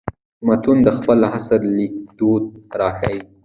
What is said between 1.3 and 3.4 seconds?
عصر لیکدود راښيي.